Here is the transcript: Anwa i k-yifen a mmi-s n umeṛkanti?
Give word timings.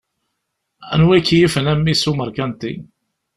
Anwa 0.93 1.13
i 1.17 1.21
k-yifen 1.27 1.71
a 1.71 1.73
mmi-s 1.77 2.03
n 2.05 2.09
umeṛkanti? 2.09 2.73